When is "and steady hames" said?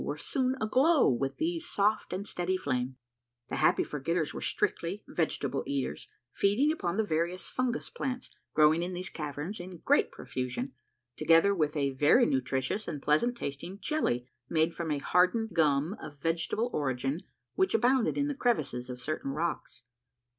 2.11-2.95